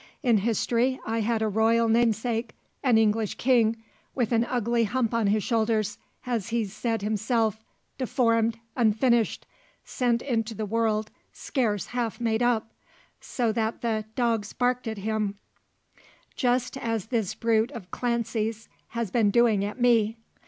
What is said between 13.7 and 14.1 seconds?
the